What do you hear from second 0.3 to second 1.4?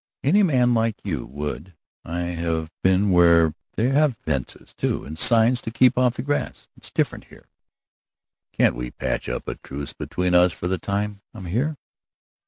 man like you